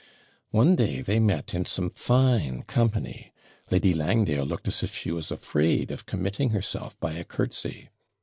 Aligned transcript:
One 0.49 0.75
day 0.75 1.03
they 1.03 1.19
met 1.19 1.53
in 1.53 1.65
some 1.65 1.91
fine 1.91 2.63
company 2.63 3.31
Lady 3.69 3.93
Langdale 3.93 4.45
looked 4.47 4.67
as 4.67 4.81
if 4.81 4.95
she 4.95 5.11
was 5.11 5.29
afraid 5.29 5.91
of 5.91 6.07
committing 6.07 6.49
herself 6.49 6.99
by 6.99 7.13
a 7.13 7.23
curtsy. 7.23 7.89